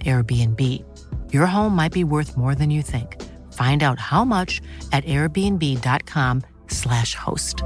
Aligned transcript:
Airbnb. 0.00 0.82
Your 1.30 1.44
home 1.44 1.76
might 1.76 1.92
be 1.92 2.04
worth 2.04 2.38
more 2.38 2.54
than 2.54 2.70
you 2.70 2.80
think. 2.82 3.20
Find 3.52 3.82
out 3.82 3.98
how 3.98 4.24
much 4.24 4.62
at 4.92 5.04
airbnb.com/slash 5.04 7.14
host. 7.14 7.62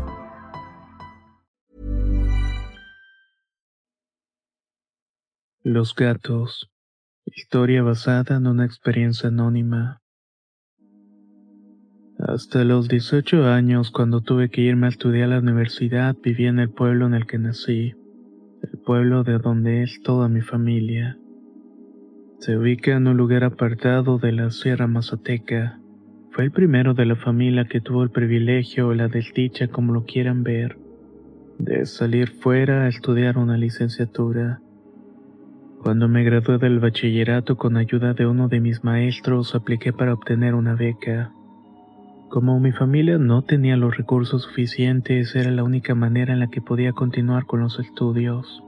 Los 5.62 5.95
gatos. 5.95 6.69
Historia 7.24 7.83
basada 7.83 8.34
en 8.36 8.48
una 8.48 8.64
experiencia 8.64 9.28
anónima. 9.28 10.00
Hasta 12.19 12.64
los 12.64 12.88
18 12.88 13.47
años, 13.47 13.91
cuando 13.91 14.22
tuve 14.22 14.48
que 14.48 14.62
irme 14.62 14.86
a 14.86 14.91
estudiar 14.91 15.24
a 15.24 15.34
la 15.34 15.41
universidad, 15.41 16.16
vivía 16.22 16.48
en 16.48 16.58
el 16.58 16.70
pueblo 16.70 17.06
en 17.06 17.12
el 17.14 17.27
que 17.27 17.36
nací 17.38 17.95
el 18.72 18.78
pueblo 18.78 19.22
de 19.22 19.38
donde 19.38 19.83
es 19.83 20.00
toda 20.02 20.28
mi 20.28 20.41
familia. 20.41 21.19
Se 22.38 22.56
ubica 22.56 22.92
en 22.92 23.06
un 23.08 23.16
lugar 23.16 23.45
apartado 23.45 24.18
de 24.18 24.30
la 24.30 24.50
Sierra 24.50 24.86
Mazateca. 24.86 25.80
Fue 26.30 26.44
el 26.44 26.50
primero 26.50 26.92
de 26.92 27.06
la 27.06 27.16
familia 27.16 27.64
que 27.64 27.80
tuvo 27.80 28.02
el 28.02 28.11
privilegio 28.11 28.88
o 28.88 28.94
la 28.94 29.08
desdicha, 29.08 29.69
como 29.69 29.94
lo 29.94 30.05
quieran 30.05 30.42
ver, 30.42 30.77
de 31.58 31.86
salir 31.86 32.28
fuera 32.28 32.84
a 32.84 32.88
estudiar 32.88 33.38
una 33.38 33.56
licenciatura. 33.56 34.61
Cuando 35.83 36.08
me 36.08 36.24
gradué 36.24 36.58
del 36.58 36.78
bachillerato 36.78 37.56
con 37.56 37.78
ayuda 37.78 38.12
de 38.12 38.27
uno 38.27 38.48
de 38.48 38.61
mis 38.61 38.84
maestros, 38.84 39.55
apliqué 39.55 39.94
para 39.94 40.12
obtener 40.12 40.55
una 40.55 40.74
beca. 40.74 41.33
Como 42.28 42.61
mi 42.61 42.72
familia 42.72 43.16
no 43.16 43.42
tenía 43.42 43.78
los 43.78 43.96
recursos 43.96 44.42
suficientes, 44.42 45.34
era 45.34 45.50
la 45.50 45.64
única 45.64 45.94
manera 45.94 46.34
en 46.34 46.41
la 46.41 46.48
que 46.48 46.61
podía 46.61 46.92
continuar 46.92 47.46
con 47.46 47.61
los 47.61 47.80
estudios. 47.80 48.62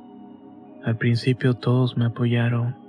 Al 0.85 0.97
principio 0.97 1.53
todos 1.55 1.99
me 1.99 2.07
apoyaron. 2.07 2.88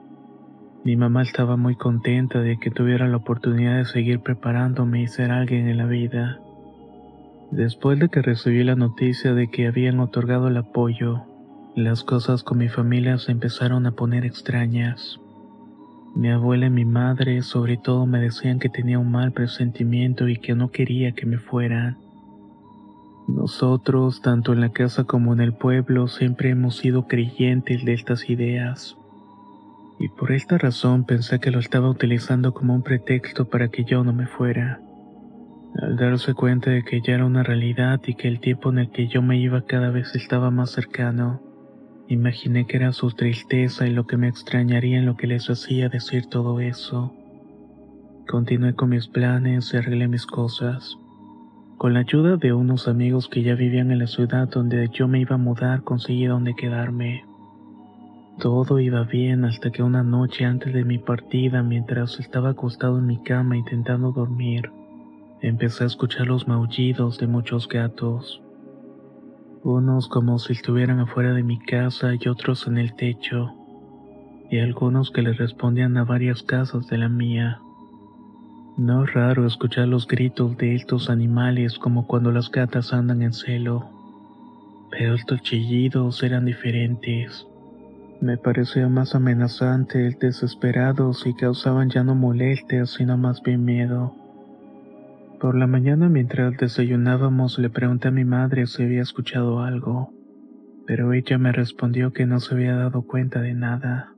Mi 0.86 0.96
mamá 0.96 1.24
estaba 1.24 1.58
muy 1.58 1.76
contenta 1.76 2.40
de 2.40 2.58
que 2.58 2.72
tuviera 2.72 3.08
la 3.08 3.18
oportunidad 3.18 3.78
de 3.78 3.86
seguir 3.86 4.22
preparándome 4.22 5.02
y 5.02 5.08
ser 5.08 5.30
alguien 5.30 5.68
en 5.68 5.78
la 5.78 5.86
vida. 5.86 6.40
Después 7.52 8.00
de 8.00 8.08
que 8.08 8.22
recibí 8.22 8.64
la 8.64 8.76
noticia 8.76 9.34
de 9.34 9.50
que 9.50 9.68
habían 9.68 10.00
otorgado 10.00 10.48
el 10.48 10.56
apoyo, 10.56 11.26
las 11.76 12.04
cosas 12.04 12.44
con 12.44 12.60
mi 12.60 12.70
familia 12.70 13.18
se 13.18 13.34
empezaron 13.34 13.86
a 13.88 13.92
poner 13.92 14.24
extrañas. 14.24 15.20
Mi 16.16 16.30
abuela 16.30 16.68
y 16.68 16.70
mi 16.70 16.86
madre 16.86 17.42
sobre 17.42 17.76
todo 17.76 18.06
me 18.06 18.20
decían 18.20 18.60
que 18.60 18.70
tenía 18.70 19.00
un 19.00 19.12
mal 19.12 19.34
presentimiento 19.34 20.30
y 20.30 20.38
que 20.38 20.56
no 20.56 20.70
quería 20.70 21.12
que 21.12 21.26
me 21.26 21.40
fueran. 21.40 21.98
Nosotros, 23.28 24.22
tanto 24.22 24.54
en 24.54 24.62
la 24.62 24.70
casa 24.70 25.04
como 25.04 25.34
en 25.34 25.42
el 25.42 25.54
pueblo, 25.54 26.08
siempre 26.08 26.50
hemos 26.50 26.78
sido 26.78 27.06
creyentes 27.08 27.84
de 27.84 27.94
estas 27.94 28.30
ideas. 28.30 28.99
Y 30.00 30.08
por 30.10 30.32
esta 30.32 30.58
razón 30.58 31.06
pensé 31.06 31.40
que 31.40 31.52
lo 31.52 31.60
estaba 31.60 31.90
utilizando 31.90 32.54
como 32.54 32.74
un 32.74 32.84
pretexto 32.84 33.50
para 33.50 33.68
que 33.68 33.84
yo 33.84 34.04
no 34.04 34.14
me 34.14 34.28
fuera. 34.28 34.80
Al 35.82 35.98
darse 35.98 36.34
cuenta 36.34 36.72
de 36.72 36.84
que 36.84 37.02
ya 37.02 37.16
era 37.16 37.26
una 37.26 37.44
realidad 37.44 38.00
y 38.06 38.16
que 38.16 38.28
el 38.28 38.40
tiempo 38.40 38.70
en 38.70 38.80
el 38.80 38.92
que 38.92 39.08
yo 39.08 39.22
me 39.22 39.38
iba 39.38 39.66
cada 39.66 39.92
vez 39.92 40.16
estaba 40.16 40.50
más 40.52 40.72
cercano, 40.72 41.42
Imaginé 42.10 42.66
que 42.66 42.78
era 42.78 42.92
su 42.92 43.12
tristeza 43.12 43.86
y 43.86 43.92
lo 43.92 44.08
que 44.08 44.18
me 44.18 44.28
extrañaría 44.28 44.98
en 44.98 45.06
lo 45.06 45.16
que 45.16 45.28
les 45.28 45.48
hacía 45.48 45.90
decir 45.90 46.26
todo 46.26 46.60
eso. 46.60 47.14
Continué 48.28 48.74
con 48.74 48.90
mis 48.90 49.08
planes 49.08 49.72
y 49.72 49.78
arreglé 49.78 50.08
mis 50.08 50.26
cosas. 50.26 50.98
Con 51.78 51.94
la 51.94 52.00
ayuda 52.00 52.38
de 52.38 52.52
unos 52.52 52.88
amigos 52.88 53.28
que 53.28 53.44
ya 53.44 53.54
vivían 53.54 53.92
en 53.92 54.00
la 54.00 54.08
ciudad 54.08 54.50
donde 54.50 54.90
yo 54.92 55.08
me 55.08 55.20
iba 55.20 55.36
a 55.36 55.38
mudar, 55.38 55.84
conseguí 55.84 56.26
donde 56.26 56.56
quedarme. 56.56 57.26
Todo 58.40 58.80
iba 58.80 59.04
bien 59.04 59.46
hasta 59.46 59.72
que 59.72 59.84
una 59.84 60.04
noche 60.04 60.46
antes 60.46 60.74
de 60.74 60.84
mi 60.84 60.98
partida, 60.98 61.62
mientras 61.62 62.20
estaba 62.20 62.50
acostado 62.50 62.98
en 62.98 63.06
mi 63.06 63.22
cama 63.24 63.58
intentando 63.58 64.12
dormir, 64.12 64.72
empecé 65.42 65.84
a 65.84 65.88
escuchar 65.88 66.28
los 66.28 66.48
maullidos 66.48 67.18
de 67.18 67.28
muchos 67.28 67.68
gatos 67.68 68.42
unos 69.64 70.08
como 70.08 70.40
si 70.40 70.54
estuvieran 70.54 71.00
afuera 71.00 71.34
de 71.34 71.44
mi 71.44 71.60
casa 71.60 72.14
y 72.20 72.28
otros 72.28 72.66
en 72.68 72.78
el 72.78 72.96
techo, 72.96 73.54
y 74.50 74.60
algunos 74.60 75.12
que 75.12 75.22
le 75.22 75.34
respondían 75.34 75.98
a 75.98 76.06
varias 76.06 76.44
casas 76.44 76.88
de 76.88 76.98
la 76.98 77.10
mía. 77.10 77.60
No 78.78 79.04
es 79.04 79.14
raro 79.14 79.46
escuchar 79.46 79.88
los 79.88 80.08
gritos 80.08 80.56
de 80.58 80.76
estos 80.76 81.10
animales 81.10 81.78
como 81.78 82.08
cuando 82.08 82.32
las 82.32 82.50
gatas 82.50 82.94
andan 82.94 83.22
en 83.22 83.34
celo, 83.34 83.90
pero 84.90 85.16
estos 85.16 85.42
chillidos 85.42 86.24
eran 86.24 86.46
diferentes. 86.46 87.46
Me 88.22 88.38
parecía 88.38 88.90
más 88.90 89.16
amenazantes, 89.16 90.20
desesperados 90.20 91.26
y 91.26 91.34
causaban 91.34 91.90
ya 91.90 92.04
no 92.04 92.16
molestias, 92.16 92.92
sino 92.92 93.18
más 93.18 93.42
bien 93.42 93.64
miedo. 93.64 94.14
Por 95.40 95.56
la 95.56 95.68
mañana 95.68 96.10
mientras 96.10 96.58
desayunábamos 96.58 97.58
le 97.60 97.70
pregunté 97.70 98.10
a 98.10 98.12
mi 98.12 98.26
madre 98.26 98.68
si 98.68 98.84
había 98.84 99.04
escuchado 99.04 99.62
algo, 99.62 100.12
pero 100.86 101.14
ella 101.14 101.38
me 101.38 101.54
respondió 101.54 102.12
que 102.12 102.26
no 102.26 102.42
se 102.42 102.56
había 102.56 102.76
dado 102.76 103.04
cuenta 103.04 103.40
de 103.40 103.54
nada. 103.54 104.14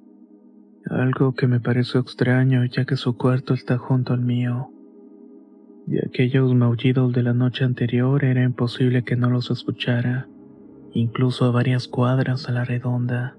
Algo 0.90 1.36
que 1.36 1.46
me 1.46 1.60
pareció 1.60 2.00
extraño 2.00 2.66
ya 2.66 2.86
que 2.86 2.96
su 2.96 3.18
cuarto 3.18 3.54
está 3.54 3.78
junto 3.78 4.14
al 4.14 4.22
mío. 4.22 4.72
Y 5.86 6.00
aquellos 6.00 6.56
maullidos 6.56 7.14
de 7.14 7.22
la 7.22 7.34
noche 7.34 7.66
anterior 7.66 8.26
era 8.26 8.42
imposible 8.42 9.04
que 9.04 9.16
no 9.16 9.30
los 9.30 9.52
escuchara, 9.52 10.28
incluso 10.92 11.46
a 11.46 11.52
varias 11.52 11.88
cuadras 11.88 12.50
a 12.50 12.52
la 12.52 12.64
redonda. 12.66 13.36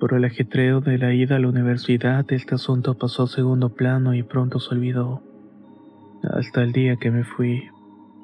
Por 0.00 0.14
el 0.14 0.24
ajetreo 0.24 0.80
de 0.80 0.96
la 0.96 1.12
ida 1.12 1.36
a 1.36 1.38
la 1.38 1.48
universidad, 1.48 2.24
este 2.32 2.54
asunto 2.54 2.94
pasó 2.94 3.24
a 3.24 3.26
segundo 3.26 3.68
plano 3.68 4.14
y 4.14 4.22
pronto 4.22 4.58
se 4.58 4.74
olvidó 4.74 5.20
hasta 6.22 6.62
el 6.62 6.72
día 6.72 6.96
que 6.96 7.10
me 7.10 7.22
fui. 7.22 7.68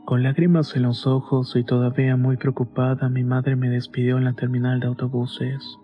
Con 0.06 0.22
lágrimas 0.22 0.74
en 0.74 0.84
los 0.84 1.06
ojos 1.06 1.54
y 1.54 1.64
todavía 1.64 2.16
muy 2.16 2.38
preocupada, 2.38 3.10
mi 3.10 3.24
madre 3.24 3.56
me 3.56 3.68
despidió 3.68 4.16
en 4.16 4.24
la 4.24 4.32
terminal 4.32 4.80
de 4.80 4.86
autobuses. 4.86 5.76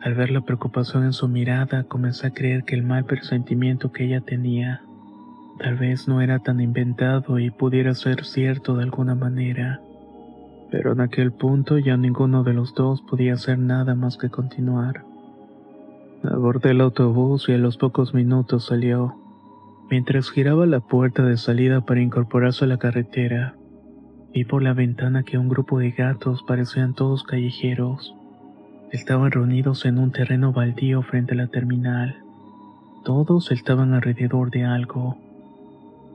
Al 0.00 0.14
ver 0.14 0.30
la 0.30 0.40
preocupación 0.40 1.04
en 1.04 1.12
su 1.12 1.28
mirada, 1.28 1.84
comencé 1.84 2.28
a 2.28 2.32
creer 2.32 2.64
que 2.64 2.74
el 2.74 2.82
mal 2.82 3.04
presentimiento 3.04 3.92
que 3.92 4.06
ella 4.06 4.22
tenía 4.22 4.80
tal 5.58 5.76
vez 5.76 6.08
no 6.08 6.22
era 6.22 6.38
tan 6.38 6.60
inventado 6.60 7.38
y 7.38 7.50
pudiera 7.50 7.92
ser 7.92 8.24
cierto 8.24 8.76
de 8.76 8.84
alguna 8.84 9.14
manera. 9.14 9.82
Pero 10.70 10.92
en 10.92 11.02
aquel 11.02 11.32
punto 11.32 11.76
ya 11.76 11.98
ninguno 11.98 12.42
de 12.42 12.54
los 12.54 12.74
dos 12.74 13.02
podía 13.02 13.34
hacer 13.34 13.58
nada 13.58 13.94
más 13.94 14.16
que 14.16 14.30
continuar. 14.30 15.09
Abordé 16.22 16.72
el 16.72 16.82
autobús 16.82 17.48
y 17.48 17.52
a 17.52 17.58
los 17.58 17.78
pocos 17.78 18.12
minutos 18.12 18.66
salió. 18.66 19.16
Mientras 19.90 20.30
giraba 20.30 20.66
la 20.66 20.80
puerta 20.80 21.24
de 21.24 21.38
salida 21.38 21.80
para 21.80 22.02
incorporarse 22.02 22.66
a 22.66 22.68
la 22.68 22.76
carretera, 22.76 23.56
vi 24.34 24.44
por 24.44 24.62
la 24.62 24.74
ventana 24.74 25.22
que 25.22 25.38
un 25.38 25.48
grupo 25.48 25.78
de 25.78 25.92
gatos 25.92 26.42
parecían 26.42 26.92
todos 26.92 27.24
callejeros. 27.24 28.14
Estaban 28.92 29.30
reunidos 29.30 29.86
en 29.86 29.98
un 29.98 30.12
terreno 30.12 30.52
baldío 30.52 31.00
frente 31.02 31.32
a 31.32 31.38
la 31.38 31.46
terminal. 31.46 32.16
Todos 33.02 33.50
estaban 33.50 33.94
alrededor 33.94 34.50
de 34.50 34.64
algo. 34.64 35.16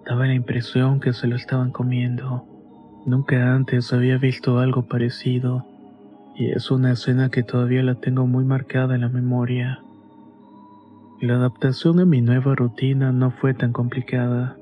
Daba 0.06 0.28
la 0.28 0.36
impresión 0.36 1.00
que 1.00 1.14
se 1.14 1.26
lo 1.26 1.36
estaban 1.36 1.72
comiendo. 1.72 2.46
Nunca 3.08 3.56
antes 3.56 3.92
había 3.92 4.20
visto 4.20 4.60
algo 4.60 4.84
parecido, 4.84 5.66
y 6.36 6.52
es 6.52 6.70
una 6.70 6.92
escena 6.92 7.30
que 7.30 7.42
todavía 7.42 7.82
la 7.82 7.96
tengo 7.96 8.28
muy 8.28 8.46
marcada 8.46 8.94
en 8.94 9.02
la 9.02 9.10
memoria. 9.10 9.80
La 11.22 11.36
adaptación 11.36 12.02
a 12.02 12.06
mi 12.06 12.22
nueva 12.22 12.56
rutina 12.56 13.14
no 13.14 13.32
fue 13.32 13.54
tan 13.54 13.72
complicada. 13.72 14.58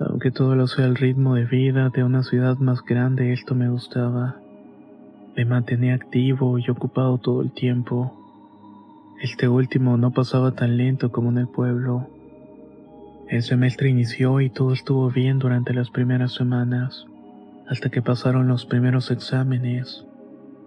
Aunque 0.00 0.30
todo 0.30 0.56
lo 0.56 0.66
sea 0.66 0.86
el 0.86 0.96
ritmo 0.96 1.34
de 1.34 1.44
vida 1.44 1.90
de 1.90 2.02
una 2.02 2.22
ciudad 2.22 2.56
más 2.56 2.82
grande, 2.82 3.34
esto 3.34 3.54
me 3.54 3.68
gustaba. 3.68 4.40
Me 5.36 5.44
mantenía 5.44 5.94
activo 5.94 6.58
y 6.58 6.70
ocupado 6.70 7.18
todo 7.18 7.42
el 7.42 7.52
tiempo. 7.52 8.16
Este 9.20 9.48
último 9.48 9.98
no 9.98 10.12
pasaba 10.12 10.52
tan 10.52 10.78
lento 10.78 11.12
como 11.12 11.28
en 11.28 11.36
el 11.36 11.48
pueblo. 11.48 12.08
El 13.28 13.42
semestre 13.42 13.90
inició 13.90 14.40
y 14.40 14.48
todo 14.48 14.72
estuvo 14.72 15.10
bien 15.10 15.38
durante 15.38 15.74
las 15.74 15.90
primeras 15.90 16.32
semanas, 16.32 17.04
hasta 17.68 17.90
que 17.90 18.00
pasaron 18.00 18.48
los 18.48 18.64
primeros 18.64 19.10
exámenes. 19.10 20.06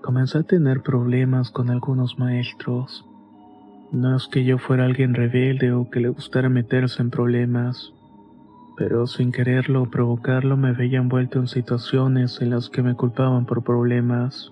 Comencé 0.04 0.38
a 0.38 0.44
tener 0.44 0.84
problemas 0.84 1.50
con 1.50 1.72
algunos 1.72 2.20
maestros. 2.20 3.08
No 3.94 4.16
es 4.16 4.28
que 4.28 4.44
yo 4.44 4.58
fuera 4.58 4.86
alguien 4.86 5.14
rebelde 5.14 5.72
o 5.72 5.92
que 5.92 6.00
le 6.00 6.10
gustara 6.10 6.50
meterse 6.50 7.00
en 7.04 7.12
problemas, 7.12 7.94
pero 8.76 9.06
sin 9.06 9.32
quererlo 9.32 9.84
o 9.84 9.92
provocarlo 9.92 10.58
me 10.58 10.74
veía 10.74 10.98
envuelto 10.98 11.38
en 11.38 11.48
situaciones 11.48 12.42
en 12.42 12.50
las 12.50 12.72
que 12.72 12.82
me 12.82 12.96
culpaban 12.96 13.46
por 13.46 13.64
problemas. 13.64 14.52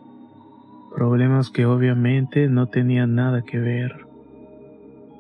Problemas 0.96 1.50
que 1.50 1.66
obviamente 1.66 2.50
no 2.50 2.68
tenían 2.68 3.16
nada 3.16 3.42
que 3.42 3.58
ver. 3.58 4.06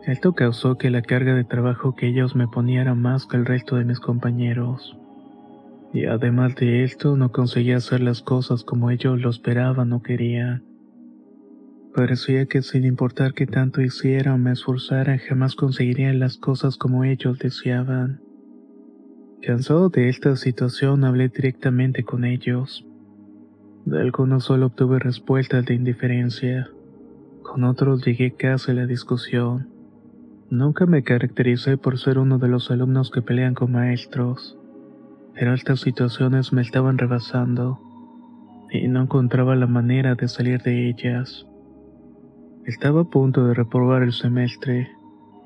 Esto 0.05 0.33
causó 0.33 0.77
que 0.77 0.91
la 0.91 1.01
carga 1.01 1.33
de 1.33 1.43
trabajo 1.43 1.95
que 1.95 2.07
ellos 2.07 2.35
me 2.35 2.47
ponían 2.47 2.81
era 2.81 2.93
más 2.93 3.25
que 3.25 3.37
el 3.37 3.45
resto 3.47 3.77
de 3.77 3.85
mis 3.85 3.99
compañeros. 3.99 4.95
Y 5.93 6.05
además 6.05 6.53
de 6.57 6.83
esto, 6.83 7.17
no 7.17 7.31
conseguía 7.31 7.77
hacer 7.77 8.01
las 8.01 8.21
cosas 8.21 8.63
como 8.63 8.91
ellos 8.91 9.19
lo 9.19 9.31
esperaban 9.31 9.93
o 9.93 10.03
querían. 10.03 10.70
Parecía 11.93 12.45
que 12.45 12.61
sin 12.61 12.85
importar 12.85 13.33
qué 13.33 13.45
tanto 13.45 13.81
hiciera 13.81 14.33
o 14.33 14.37
me 14.37 14.53
esforzara, 14.53 15.17
jamás 15.17 15.55
conseguiría 15.55 16.13
las 16.13 16.37
cosas 16.37 16.77
como 16.77 17.03
ellos 17.03 17.37
deseaban. 17.37 18.21
Cansado 19.41 19.89
de 19.89 20.07
esta 20.07 20.37
situación, 20.37 21.03
hablé 21.03 21.27
directamente 21.27 22.03
con 22.03 22.23
ellos. 22.23 22.85
De 23.85 23.99
algunos 23.99 24.45
solo 24.45 24.67
obtuve 24.67 24.99
respuestas 24.99 25.65
de 25.65 25.73
indiferencia. 25.73 26.69
Con 27.43 27.65
otros 27.65 28.05
llegué 28.05 28.31
casi 28.35 28.71
a 28.71 28.75
la 28.75 28.85
discusión. 28.85 29.67
Nunca 30.49 30.85
me 30.85 31.03
caractericé 31.03 31.77
por 31.77 31.97
ser 31.97 32.19
uno 32.19 32.37
de 32.37 32.47
los 32.47 32.71
alumnos 32.71 33.11
que 33.11 33.21
pelean 33.21 33.53
con 33.53 33.71
maestros, 33.71 34.57
pero 35.33 35.53
estas 35.53 35.81
situaciones 35.81 36.53
me 36.53 36.61
estaban 36.61 36.97
rebasando 36.97 37.79
y 38.71 38.87
no 38.87 39.01
encontraba 39.01 39.55
la 39.55 39.67
manera 39.67 40.15
de 40.15 40.27
salir 40.29 40.61
de 40.61 40.89
ellas. 40.89 41.47
Estaba 42.65 43.01
a 43.01 43.03
punto 43.03 43.45
de 43.45 43.53
reprobar 43.55 44.03
el 44.03 44.13
semestre 44.13 44.91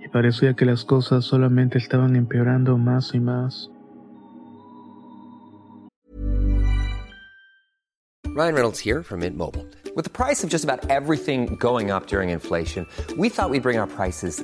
y 0.04 0.10
parecía 0.10 0.54
que 0.54 0.66
las 0.66 0.84
cosas 0.84 1.24
solamente 1.24 1.78
estaban 1.78 2.16
empeorando 2.16 2.78
más 2.78 3.14
y 3.14 3.20
más. 3.20 3.72
Ryan 8.36 8.54
Reynolds 8.54 8.80
here 8.80 9.02
from 9.02 9.22
Mint 9.22 9.38
Mobile. 9.38 9.66
With 9.96 10.04
the 10.04 10.10
price 10.10 10.44
of 10.44 10.50
just 10.50 10.66
about 10.66 10.86
everything 10.90 11.56
going 11.56 11.90
up 11.90 12.08
during 12.08 12.32
inflation, 12.32 12.86
we 13.18 13.30
thought 13.30 13.50
we'd 13.50 13.64
bring 13.64 13.78
our 13.78 13.88
prices 13.88 14.44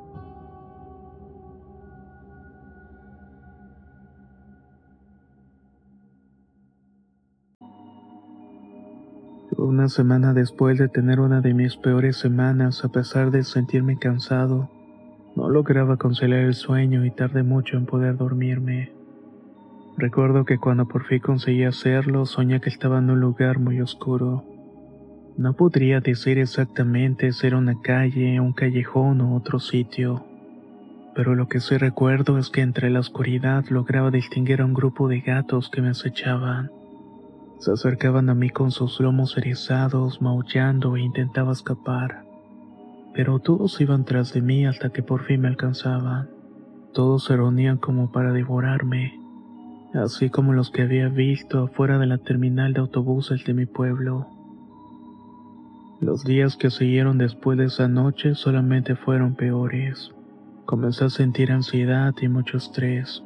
Una 9.57 9.89
semana 9.89 10.33
después 10.33 10.77
de 10.77 10.87
tener 10.87 11.19
una 11.19 11.41
de 11.41 11.53
mis 11.53 11.75
peores 11.75 12.15
semanas, 12.15 12.85
a 12.85 12.89
pesar 12.89 13.31
de 13.31 13.43
sentirme 13.43 13.99
cansado, 13.99 14.69
no 15.35 15.49
lograba 15.49 15.97
conciliar 15.97 16.39
el 16.41 16.53
sueño 16.53 17.05
y 17.05 17.11
tardé 17.11 17.43
mucho 17.43 17.75
en 17.75 17.85
poder 17.85 18.15
dormirme. 18.15 18.93
Recuerdo 19.97 20.45
que 20.45 20.57
cuando 20.57 20.87
por 20.87 21.03
fin 21.03 21.19
conseguí 21.19 21.65
hacerlo, 21.65 22.25
soñé 22.25 22.61
que 22.61 22.69
estaba 22.69 22.99
en 22.99 23.09
un 23.09 23.19
lugar 23.19 23.59
muy 23.59 23.81
oscuro. 23.81 24.45
No 25.37 25.53
podría 25.53 25.99
decir 25.99 26.37
exactamente 26.37 27.33
si 27.33 27.47
era 27.47 27.57
una 27.57 27.79
calle, 27.81 28.39
un 28.39 28.53
callejón 28.53 29.19
o 29.19 29.35
otro 29.35 29.59
sitio, 29.59 30.25
pero 31.13 31.35
lo 31.35 31.49
que 31.49 31.59
sí 31.59 31.75
recuerdo 31.75 32.37
es 32.37 32.49
que 32.49 32.61
entre 32.61 32.89
la 32.89 33.01
oscuridad 33.01 33.65
lograba 33.69 34.11
distinguir 34.11 34.61
a 34.61 34.65
un 34.65 34.73
grupo 34.73 35.09
de 35.09 35.19
gatos 35.19 35.69
que 35.69 35.81
me 35.81 35.89
acechaban. 35.89 36.71
Se 37.61 37.71
acercaban 37.71 38.27
a 38.31 38.33
mí 38.33 38.49
con 38.49 38.71
sus 38.71 38.99
lomos 38.99 39.37
erizados, 39.37 40.19
maullando 40.19 40.95
e 40.95 41.01
intentaba 41.01 41.51
escapar. 41.51 42.25
Pero 43.13 43.37
todos 43.37 43.79
iban 43.79 44.03
tras 44.03 44.33
de 44.33 44.41
mí 44.41 44.65
hasta 44.65 44.89
que 44.89 45.03
por 45.03 45.25
fin 45.25 45.41
me 45.41 45.47
alcanzaban. 45.47 46.27
Todos 46.91 47.25
se 47.25 47.35
reunían 47.35 47.77
como 47.77 48.11
para 48.11 48.31
devorarme, 48.33 49.13
así 49.93 50.31
como 50.31 50.53
los 50.53 50.71
que 50.71 50.81
había 50.81 51.07
visto 51.09 51.65
afuera 51.65 51.99
de 51.99 52.07
la 52.07 52.17
terminal 52.17 52.73
de 52.73 52.79
autobuses 52.79 53.45
de 53.45 53.53
mi 53.53 53.67
pueblo. 53.67 54.25
Los 55.99 56.23
días 56.23 56.57
que 56.57 56.71
siguieron 56.71 57.19
después 57.19 57.59
de 57.59 57.65
esa 57.65 57.87
noche 57.87 58.33
solamente 58.33 58.95
fueron 58.95 59.35
peores. 59.35 60.11
Comencé 60.65 61.05
a 61.05 61.09
sentir 61.09 61.51
ansiedad 61.51 62.15
y 62.19 62.27
mucho 62.27 62.57
estrés. 62.57 63.23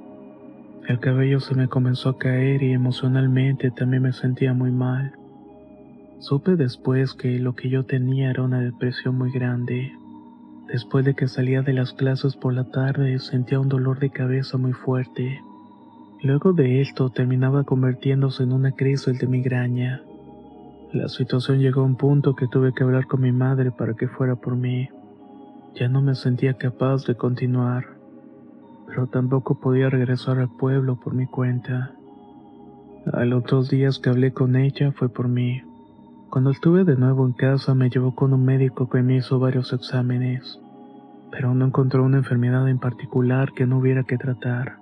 El 0.88 1.00
cabello 1.00 1.40
se 1.40 1.56
me 1.56 1.68
comenzó 1.68 2.10
a 2.10 2.18
caer 2.20 2.62
y 2.62 2.72
emocionalmente 2.72 3.72
también 3.72 4.04
me 4.04 4.14
sentía 4.14 4.54
muy 4.54 4.70
mal. 4.70 5.14
Supe 6.20 6.56
después 6.56 7.16
que 7.16 7.40
lo 7.40 7.56
que 7.56 7.70
yo 7.70 7.86
tenía 7.86 8.30
era 8.30 8.44
una 8.44 8.60
depresión 8.60 9.18
muy 9.18 9.32
grande. 9.32 9.94
Después 10.68 11.04
de 11.04 11.16
que 11.16 11.28
salía 11.28 11.64
de 11.64 11.74
las 11.74 11.94
clases 11.94 12.36
por 12.36 12.54
la 12.54 12.66
tarde 12.66 13.18
sentía 13.18 13.60
un 13.60 13.68
dolor 13.68 14.00
de 14.00 14.12
cabeza 14.12 14.58
muy 14.58 14.74
fuerte. 14.74 15.42
Luego 16.22 16.54
de 16.54 16.82
esto 16.82 17.10
terminaba 17.10 17.64
convirtiéndose 17.64 18.44
en 18.44 18.52
una 18.52 18.72
crisis 18.72 19.20
de 19.20 19.26
migraña. 19.28 20.04
La 20.94 21.10
situación 21.10 21.60
llegó 21.60 21.82
a 21.82 21.86
un 21.86 21.96
punto 21.96 22.36
que 22.36 22.48
tuve 22.48 22.74
que 22.74 22.84
hablar 22.84 23.08
con 23.08 23.22
mi 23.22 23.32
madre 23.32 23.72
para 23.72 23.96
que 23.96 24.08
fuera 24.08 24.36
por 24.36 24.56
mí. 24.56 24.88
Ya 25.74 25.90
no 25.90 26.02
me 26.02 26.14
sentía 26.14 26.54
capaz 26.54 27.06
de 27.06 27.16
continuar, 27.16 27.95
pero 28.96 29.08
tampoco 29.08 29.56
podía 29.56 29.90
regresar 29.90 30.40
al 30.40 30.48
pueblo 30.48 30.96
por 30.96 31.14
mi 31.14 31.28
cuenta. 31.28 31.92
A 33.12 33.26
los 33.26 33.44
dos 33.44 33.70
días 33.70 34.00
que 34.00 34.10
hablé 34.10 34.32
con 34.32 34.56
ella 34.56 34.94
fue 34.94 35.10
por 35.10 35.28
mí. 35.28 35.62
Cuando 36.30 36.52
estuve 36.52 36.86
de 36.86 36.96
nuevo 36.96 37.26
en 37.26 37.34
casa 37.34 37.76
me 37.76 37.90
llevó 37.90 38.16
con 38.16 38.34
un 38.34 38.46
médico 38.46 38.90
que 38.90 39.04
me 39.04 39.18
hizo 39.18 39.38
varios 39.38 39.74
exámenes, 39.74 40.62
pero 41.30 41.54
no 41.54 41.66
encontró 41.66 42.06
una 42.06 42.20
enfermedad 42.20 42.70
en 42.70 42.80
particular 42.80 43.52
que 43.52 43.66
no 43.66 43.80
hubiera 43.80 44.06
que 44.06 44.18
tratar, 44.18 44.78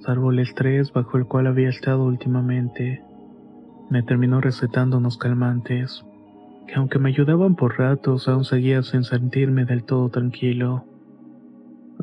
salvo 0.00 0.30
el 0.30 0.38
estrés 0.38 0.90
bajo 0.90 1.18
el 1.18 1.26
cual 1.26 1.46
había 1.46 1.68
estado 1.68 2.02
últimamente. 2.02 3.02
Me 3.90 4.02
terminó 4.02 4.40
recetando 4.40 4.96
unos 4.96 5.18
calmantes, 5.18 6.02
que 6.66 6.76
aunque 6.76 6.98
me 6.98 7.10
ayudaban 7.10 7.56
por 7.56 7.78
ratos 7.78 8.26
aún 8.26 8.46
seguía 8.46 8.82
sin 8.82 9.04
sentirme 9.04 9.66
del 9.66 9.84
todo 9.84 10.08
tranquilo. 10.08 10.86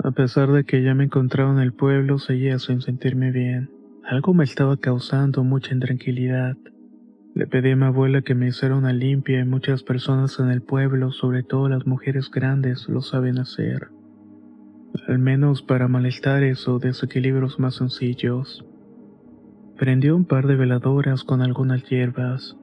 A 0.03 0.09
pesar 0.09 0.51
de 0.51 0.63
que 0.63 0.81
ya 0.81 0.95
me 0.95 1.03
encontraba 1.03 1.51
en 1.51 1.59
el 1.59 1.73
pueblo, 1.73 2.17
seguía 2.17 2.57
sin 2.57 2.81
sentirme 2.81 3.31
bien. 3.31 3.69
Algo 4.03 4.33
me 4.33 4.43
estaba 4.43 4.75
causando 4.77 5.43
mucha 5.43 5.75
intranquilidad. 5.75 6.57
Le 7.35 7.45
pedí 7.45 7.71
a 7.71 7.75
mi 7.75 7.85
abuela 7.85 8.23
que 8.23 8.33
me 8.33 8.47
hiciera 8.47 8.75
una 8.75 8.93
limpia 8.93 9.39
y 9.39 9.45
muchas 9.45 9.83
personas 9.83 10.39
en 10.39 10.49
el 10.49 10.63
pueblo, 10.63 11.11
sobre 11.11 11.43
todo 11.43 11.69
las 11.69 11.85
mujeres 11.85 12.31
grandes, 12.31 12.89
lo 12.89 13.01
saben 13.01 13.37
hacer. 13.37 13.89
Al 15.07 15.19
menos 15.19 15.61
para 15.61 15.87
malestares 15.87 16.67
o 16.67 16.79
desequilibrios 16.79 17.59
más 17.59 17.75
sencillos. 17.75 18.65
Prendió 19.77 20.15
un 20.15 20.25
par 20.25 20.47
de 20.47 20.55
veladoras 20.55 21.23
con 21.23 21.43
algunas 21.43 21.87
hierbas 21.87 22.57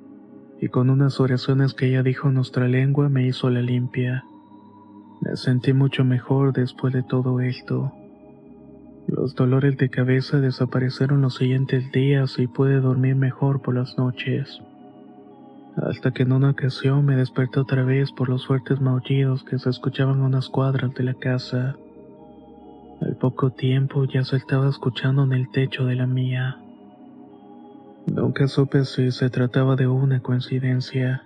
y 0.61 0.69
con 0.69 0.91
unas 0.91 1.21
oraciones 1.21 1.73
que 1.73 1.87
ella 1.87 2.03
dijo 2.03 2.29
en 2.29 2.35
nuestra 2.35 2.67
lengua 2.67 3.09
me 3.09 3.29
hizo 3.29 3.49
la 3.49 3.63
limpia. 3.63 4.25
Me 5.21 5.37
sentí 5.37 5.73
mucho 5.73 6.05
mejor 6.05 6.53
después 6.53 6.93
de 6.93 7.03
todo 7.03 7.41
esto. 7.41 7.93
Los 9.09 9.35
dolores 9.35 9.77
de 9.77 9.89
cabeza 9.89 10.39
desaparecieron 10.39 11.23
los 11.23 11.37
siguientes 11.37 11.91
días 11.93 12.39
y 12.39 12.47
pude 12.47 12.81
dormir 12.81 13.17
mejor 13.17 13.61
por 13.63 13.75
las 13.75 13.97
noches. 13.99 14.61
Hasta 15.77 16.13
que 16.13 16.25
en 16.25 16.33
una 16.33 16.51
ocasión 16.51 17.05
me 17.05 17.17
desperté 17.17 17.61
otra 17.61 17.85
vez 17.85 18.13
por 18.13 18.29
los 18.29 18.47
fuertes 18.47 18.81
maullidos 18.81 19.45
que 19.45 19.59
se 19.59 19.71
escuchaban 19.71 20.21
a 20.21 20.27
unas 20.27 20.49
cuadras 20.49 20.95
de 20.95 21.05
la 21.05 21.15
casa. 21.15 21.77
Al 23.01 23.17
poco 23.17 23.51
tiempo 23.51 24.05
ya 24.05 24.25
se 24.25 24.37
estaba 24.37 24.69
escuchando 24.69 25.25
en 25.25 25.33
el 25.33 25.51
techo 25.51 25.85
de 25.85 25.95
la 25.95 26.07
mía. 26.07 26.59
Nunca 28.07 28.47
supe 28.47 28.85
si 28.85 29.11
se 29.11 29.31
trataba 29.31 29.77
de 29.77 29.87
una 29.87 30.21
coincidencia 30.21 31.23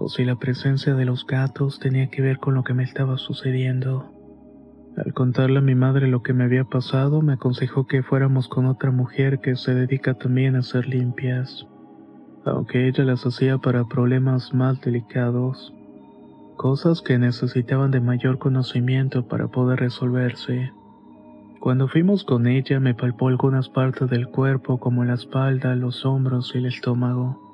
o 0.00 0.08
si 0.08 0.24
la 0.24 0.36
presencia 0.36 0.94
de 0.94 1.04
los 1.04 1.26
gatos 1.26 1.80
tenía 1.80 2.08
que 2.08 2.22
ver 2.22 2.38
con 2.38 2.54
lo 2.54 2.62
que 2.62 2.72
me 2.72 2.84
estaba 2.84 3.18
sucediendo. 3.18 4.12
Al 4.96 5.12
contarle 5.12 5.58
a 5.58 5.62
mi 5.62 5.74
madre 5.74 6.08
lo 6.08 6.22
que 6.22 6.32
me 6.32 6.44
había 6.44 6.64
pasado, 6.64 7.20
me 7.20 7.34
aconsejó 7.34 7.86
que 7.86 8.02
fuéramos 8.02 8.48
con 8.48 8.66
otra 8.66 8.90
mujer 8.90 9.40
que 9.40 9.56
se 9.56 9.74
dedica 9.74 10.14
también 10.14 10.56
a 10.56 10.60
hacer 10.60 10.86
limpias, 10.88 11.66
aunque 12.44 12.88
ella 12.88 13.04
las 13.04 13.26
hacía 13.26 13.58
para 13.58 13.84
problemas 13.84 14.54
más 14.54 14.80
delicados, 14.80 15.74
cosas 16.56 17.02
que 17.02 17.18
necesitaban 17.18 17.90
de 17.90 18.00
mayor 18.00 18.38
conocimiento 18.38 19.26
para 19.26 19.48
poder 19.48 19.80
resolverse. 19.80 20.72
Cuando 21.60 21.88
fuimos 21.88 22.22
con 22.22 22.46
ella 22.46 22.78
me 22.78 22.94
palpó 22.94 23.28
algunas 23.28 23.68
partes 23.68 24.08
del 24.08 24.28
cuerpo 24.28 24.78
como 24.78 25.04
la 25.04 25.14
espalda, 25.14 25.74
los 25.74 26.04
hombros 26.04 26.52
y 26.54 26.58
el 26.58 26.66
estómago. 26.66 27.47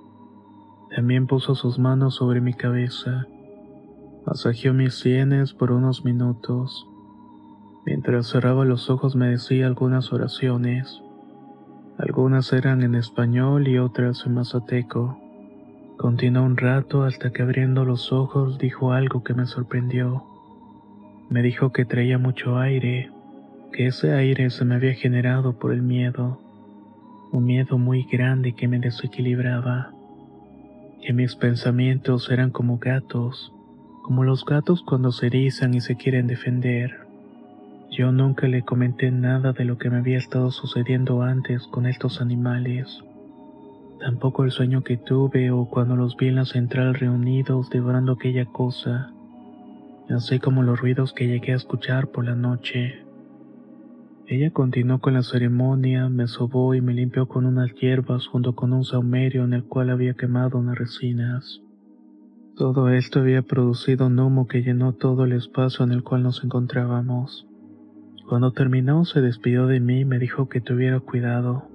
También 0.94 1.26
puso 1.26 1.56
sus 1.56 1.78
manos 1.78 2.14
sobre 2.14 2.40
mi 2.40 2.54
cabeza. 2.54 3.26
Masajeó 4.26 4.72
mis 4.72 4.94
sienes 4.94 5.52
por 5.52 5.72
unos 5.72 6.04
minutos. 6.04 6.86
Mientras 7.84 8.28
cerraba 8.28 8.64
los 8.64 8.88
ojos 8.90 9.16
me 9.16 9.28
decía 9.28 9.66
algunas 9.66 10.12
oraciones. 10.12 11.02
Algunas 11.98 12.52
eran 12.52 12.82
en 12.82 12.94
español 12.94 13.66
y 13.66 13.78
otras 13.78 14.24
en 14.24 14.34
mazateco. 14.34 15.18
Continuó 15.96 16.44
un 16.44 16.56
rato 16.56 17.02
hasta 17.02 17.32
que 17.32 17.42
abriendo 17.42 17.84
los 17.84 18.12
ojos 18.12 18.58
dijo 18.58 18.92
algo 18.92 19.24
que 19.24 19.34
me 19.34 19.46
sorprendió. 19.46 20.24
Me 21.28 21.42
dijo 21.42 21.72
que 21.72 21.84
traía 21.84 22.18
mucho 22.18 22.58
aire, 22.58 23.10
que 23.72 23.86
ese 23.86 24.12
aire 24.12 24.50
se 24.50 24.64
me 24.64 24.76
había 24.76 24.94
generado 24.94 25.58
por 25.58 25.72
el 25.72 25.82
miedo, 25.82 26.38
un 27.32 27.44
miedo 27.44 27.78
muy 27.78 28.04
grande 28.04 28.54
que 28.54 28.68
me 28.68 28.78
desequilibraba, 28.78 29.93
que 31.04 31.12
mis 31.12 31.36
pensamientos 31.36 32.30
eran 32.30 32.50
como 32.50 32.78
gatos, 32.78 33.52
como 34.02 34.24
los 34.24 34.46
gatos 34.46 34.82
cuando 34.82 35.12
se 35.12 35.26
erizan 35.26 35.74
y 35.74 35.82
se 35.82 35.96
quieren 35.96 36.26
defender. 36.26 37.00
Yo 37.90 38.10
nunca 38.10 38.48
le 38.48 38.62
comenté 38.62 39.10
nada 39.10 39.52
de 39.52 39.66
lo 39.66 39.76
que 39.76 39.90
me 39.90 39.98
había 39.98 40.16
estado 40.16 40.50
sucediendo 40.50 41.22
antes 41.22 41.66
con 41.66 41.84
estos 41.84 42.22
animales. 42.22 43.04
Tampoco 44.00 44.44
el 44.44 44.50
sueño 44.50 44.82
que 44.82 44.96
tuve 44.96 45.50
o 45.50 45.66
cuando 45.66 45.94
los 45.94 46.16
vi 46.16 46.28
en 46.28 46.36
la 46.36 46.46
central 46.46 46.94
reunidos 46.94 47.68
devorando 47.68 48.12
aquella 48.12 48.46
cosa, 48.46 49.12
así 50.08 50.38
como 50.38 50.62
los 50.62 50.80
ruidos 50.80 51.12
que 51.12 51.28
llegué 51.28 51.52
a 51.52 51.56
escuchar 51.56 52.08
por 52.08 52.24
la 52.24 52.34
noche. 52.34 53.03
Ella 54.26 54.50
continuó 54.50 55.00
con 55.00 55.12
la 55.12 55.22
ceremonia, 55.22 56.08
me 56.08 56.26
sobó 56.26 56.74
y 56.74 56.80
me 56.80 56.94
limpió 56.94 57.28
con 57.28 57.44
unas 57.44 57.74
hierbas 57.74 58.26
junto 58.26 58.54
con 58.54 58.72
un 58.72 58.82
saumerio 58.82 59.44
en 59.44 59.52
el 59.52 59.64
cual 59.64 59.90
había 59.90 60.14
quemado 60.14 60.58
unas 60.58 60.78
resinas. 60.78 61.60
Todo 62.56 62.88
esto 62.88 63.20
había 63.20 63.42
producido 63.42 64.06
un 64.06 64.18
humo 64.18 64.46
que 64.46 64.62
llenó 64.62 64.94
todo 64.94 65.24
el 65.24 65.32
espacio 65.32 65.84
en 65.84 65.92
el 65.92 66.02
cual 66.02 66.22
nos 66.22 66.42
encontrábamos. 66.42 67.46
Cuando 68.26 68.52
terminó 68.52 69.04
se 69.04 69.20
despidió 69.20 69.66
de 69.66 69.80
mí 69.80 70.00
y 70.00 70.04
me 70.06 70.18
dijo 70.18 70.48
que 70.48 70.62
tuviera 70.62 71.00
cuidado, 71.00 71.68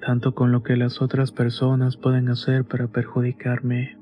tanto 0.00 0.34
con 0.34 0.52
lo 0.52 0.62
que 0.62 0.76
las 0.76 1.02
otras 1.02 1.32
personas 1.32 1.98
pueden 1.98 2.30
hacer 2.30 2.64
para 2.64 2.86
perjudicarme, 2.86 3.98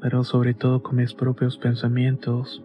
pero 0.00 0.24
sobre 0.24 0.54
todo 0.54 0.82
con 0.82 0.96
mis 0.96 1.14
propios 1.14 1.56
pensamientos, 1.56 2.64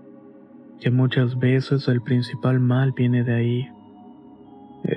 que 0.80 0.90
muchas 0.90 1.38
veces 1.38 1.88
el 1.88 2.02
principal 2.02 2.60
mal 2.60 2.94
viene 2.94 3.24
de 3.24 3.34
ahí. 3.34 3.70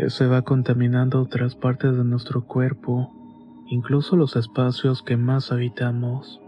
Se 0.08 0.26
va 0.26 0.42
contaminando 0.42 1.20
otras 1.20 1.54
partes 1.54 1.96
de 1.96 2.04
nuestro 2.04 2.44
cuerpo, 2.44 3.12
incluso 3.68 4.16
los 4.16 4.36
espacios 4.36 5.02
que 5.02 5.16
más 5.16 5.52
habitamos. 5.52 6.40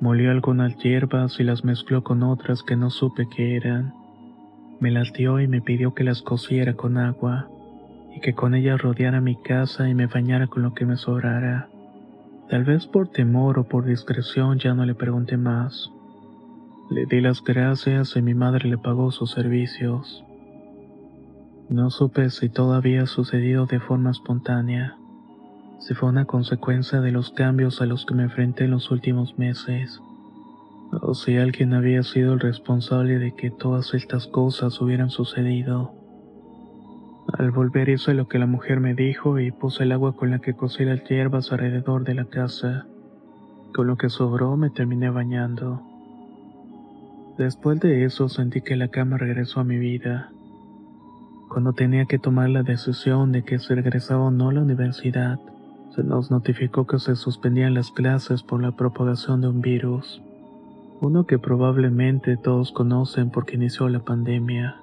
Molió 0.00 0.30
algunas 0.30 0.76
hierbas 0.78 1.38
y 1.40 1.44
las 1.44 1.64
mezcló 1.64 2.02
con 2.02 2.22
otras 2.22 2.62
que 2.62 2.76
no 2.76 2.90
supe 2.90 3.28
qué 3.34 3.56
eran 3.56 3.94
me 4.80 4.90
las 4.90 5.12
dio 5.12 5.40
y 5.40 5.48
me 5.48 5.62
pidió 5.62 5.94
que 5.94 6.04
las 6.04 6.22
cociera 6.22 6.74
con 6.74 6.98
agua 6.98 7.48
y 8.14 8.20
que 8.20 8.34
con 8.34 8.54
ellas 8.54 8.80
rodeara 8.80 9.20
mi 9.20 9.34
casa 9.34 9.88
y 9.88 9.94
me 9.94 10.06
bañara 10.06 10.46
con 10.46 10.62
lo 10.62 10.74
que 10.74 10.84
me 10.84 10.96
sobrara. 10.96 11.68
Tal 12.50 12.64
vez 12.64 12.86
por 12.86 13.08
temor 13.08 13.58
o 13.58 13.64
por 13.64 13.84
discreción 13.84 14.58
ya 14.58 14.74
no 14.74 14.84
le 14.84 14.94
pregunté 14.94 15.36
más. 15.36 15.90
Le 16.90 17.06
di 17.06 17.20
las 17.20 17.42
gracias 17.42 18.14
y 18.16 18.22
mi 18.22 18.34
madre 18.34 18.68
le 18.68 18.78
pagó 18.78 19.10
sus 19.10 19.30
servicios. 19.30 20.24
No 21.68 21.90
supe 21.90 22.30
si 22.30 22.48
todo 22.48 22.74
había 22.74 23.06
sucedido 23.06 23.66
de 23.66 23.80
forma 23.80 24.10
espontánea, 24.10 24.96
si 25.80 25.94
fue 25.94 26.08
una 26.08 26.24
consecuencia 26.24 27.00
de 27.00 27.12
los 27.12 27.30
cambios 27.30 27.80
a 27.80 27.86
los 27.86 28.04
que 28.06 28.14
me 28.14 28.24
enfrenté 28.24 28.64
en 28.64 28.72
los 28.72 28.90
últimos 28.90 29.38
meses 29.38 30.00
o 31.02 31.14
si 31.14 31.36
alguien 31.36 31.74
había 31.74 32.02
sido 32.02 32.34
el 32.34 32.40
responsable 32.40 33.18
de 33.18 33.34
que 33.34 33.50
todas 33.50 33.94
estas 33.94 34.26
cosas 34.26 34.80
hubieran 34.80 35.10
sucedido. 35.10 35.94
Al 37.32 37.50
volver 37.50 37.88
hice 37.88 38.14
lo 38.14 38.28
que 38.28 38.38
la 38.38 38.46
mujer 38.46 38.80
me 38.80 38.94
dijo 38.94 39.38
y 39.38 39.50
puse 39.50 39.84
el 39.84 39.92
agua 39.92 40.14
con 40.14 40.30
la 40.30 40.38
que 40.38 40.54
cocí 40.54 40.84
las 40.84 41.02
hierbas 41.04 41.50
alrededor 41.52 42.04
de 42.04 42.14
la 42.14 42.26
casa. 42.26 42.86
Con 43.74 43.86
lo 43.86 43.96
que 43.96 44.08
sobró 44.08 44.56
me 44.56 44.70
terminé 44.70 45.10
bañando. 45.10 45.82
Después 47.38 47.80
de 47.80 48.04
eso 48.04 48.28
sentí 48.28 48.60
que 48.60 48.76
la 48.76 48.88
cama 48.88 49.18
regresó 49.18 49.60
a 49.60 49.64
mi 49.64 49.78
vida. 49.78 50.30
Cuando 51.54 51.72
tenía 51.72 52.06
que 52.06 52.18
tomar 52.18 52.50
la 52.50 52.64
decisión 52.64 53.30
de 53.30 53.44
que 53.44 53.60
se 53.60 53.76
regresaba 53.76 54.24
o 54.24 54.30
no 54.32 54.48
a 54.48 54.52
la 54.52 54.62
universidad, 54.62 55.38
se 55.94 56.02
nos 56.02 56.32
notificó 56.32 56.84
que 56.84 56.98
se 56.98 57.14
suspendían 57.14 57.74
las 57.74 57.92
clases 57.92 58.42
por 58.42 58.60
la 58.60 58.72
propagación 58.72 59.40
de 59.40 59.48
un 59.48 59.60
virus 59.60 60.20
uno 61.04 61.26
que 61.26 61.38
probablemente 61.38 62.36
todos 62.36 62.72
conocen 62.72 63.30
porque 63.30 63.56
inició 63.56 63.88
la 63.88 64.00
pandemia. 64.00 64.76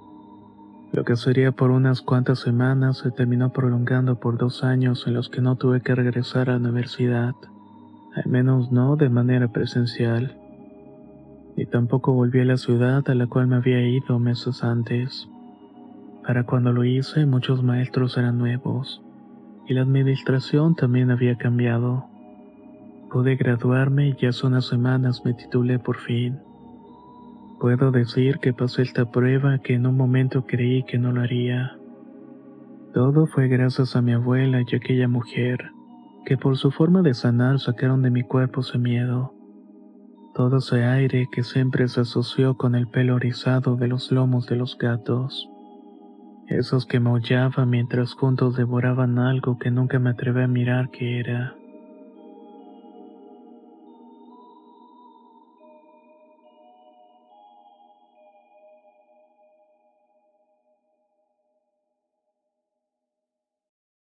Lo 0.91 1.03
que 1.03 1.15
sería 1.15 1.51
por 1.51 1.71
unas 1.71 2.01
cuantas 2.01 2.39
semanas 2.39 2.99
se 2.99 3.11
terminó 3.11 3.51
prolongando 3.51 4.19
por 4.19 4.37
dos 4.37 4.63
años 4.63 5.07
en 5.07 5.15
los 5.15 5.29
que 5.29 5.41
no 5.41 5.55
tuve 5.55 5.81
que 5.81 5.95
regresar 5.95 6.49
a 6.49 6.53
la 6.53 6.59
universidad. 6.59 7.33
al 8.13 8.29
menos 8.29 8.71
no 8.71 8.97
de 8.97 9.09
manera 9.09 9.47
presencial. 9.47 10.37
Y 11.55 11.65
tampoco 11.65 12.11
volví 12.11 12.41
a 12.41 12.45
la 12.45 12.57
ciudad 12.57 13.09
a 13.09 13.15
la 13.15 13.27
cual 13.27 13.47
me 13.47 13.55
había 13.55 13.81
ido 13.87 14.19
meses 14.19 14.65
antes. 14.65 15.30
Para 16.25 16.43
cuando 16.43 16.71
lo 16.71 16.83
hice 16.83 17.25
muchos 17.25 17.63
maestros 17.63 18.17
eran 18.17 18.37
nuevos 18.37 19.01
y 19.67 19.73
la 19.73 19.81
administración 19.81 20.75
también 20.75 21.11
había 21.11 21.37
cambiado. 21.37 22.05
Pude 23.09 23.35
graduarme 23.35 24.15
y 24.19 24.25
hace 24.25 24.45
unas 24.45 24.65
semanas 24.65 25.23
me 25.25 25.33
titulé 25.33 25.79
por 25.79 25.97
fin. 25.97 26.39
Puedo 27.59 27.91
decir 27.91 28.39
que 28.39 28.53
pasé 28.53 28.83
esta 28.83 29.11
prueba 29.11 29.59
que 29.59 29.73
en 29.73 29.85
un 29.85 29.97
momento 29.97 30.45
creí 30.45 30.83
que 30.83 30.97
no 30.97 31.11
lo 31.11 31.21
haría. 31.21 31.77
Todo 32.93 33.27
fue 33.27 33.47
gracias 33.47 33.95
a 33.95 34.01
mi 34.01 34.13
abuela 34.13 34.61
y 34.61 34.75
aquella 34.75 35.07
mujer, 35.07 35.71
que 36.25 36.37
por 36.37 36.57
su 36.57 36.71
forma 36.71 37.01
de 37.01 37.13
sanar 37.13 37.59
sacaron 37.59 38.01
de 38.01 38.11
mi 38.11 38.23
cuerpo 38.23 38.61
ese 38.61 38.77
miedo. 38.77 39.33
Todo 40.33 40.57
ese 40.57 40.83
aire 40.85 41.27
que 41.31 41.43
siempre 41.43 41.87
se 41.87 42.01
asoció 42.01 42.55
con 42.57 42.75
el 42.75 42.87
pelo 42.87 43.19
rizado 43.19 43.75
de 43.75 43.87
los 43.87 44.11
lomos 44.11 44.47
de 44.47 44.55
los 44.55 44.77
gatos. 44.77 45.49
Esos 46.51 46.85
que 46.85 46.99
maullaban 46.99 47.69
mientras 47.69 48.13
juntos 48.13 48.57
devoraban 48.57 49.19
algo 49.19 49.57
que 49.57 49.71
nunca 49.71 49.99
me 49.99 50.09
atreví 50.09 50.41
a 50.41 50.47
mirar 50.47 50.89
que 50.89 51.21
era. 51.21 51.55